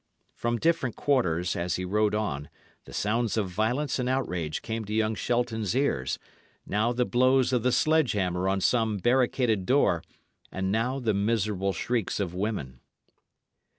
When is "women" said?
12.33-12.79